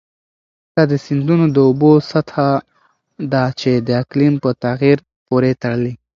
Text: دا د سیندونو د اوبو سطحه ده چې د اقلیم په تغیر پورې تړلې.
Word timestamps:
دا 0.75 0.83
د 0.91 0.93
سیندونو 1.05 1.45
د 1.55 1.57
اوبو 1.67 1.91
سطحه 2.11 2.51
ده 3.33 3.43
چې 3.59 3.71
د 3.87 3.89
اقلیم 4.03 4.33
په 4.43 4.49
تغیر 4.63 4.97
پورې 5.27 5.51
تړلې. 5.61 5.93